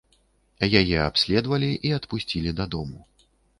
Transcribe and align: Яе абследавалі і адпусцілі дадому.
Яе 0.79 0.97
абследавалі 1.09 1.71
і 1.91 1.93
адпусцілі 1.99 2.57
дадому. 2.63 3.07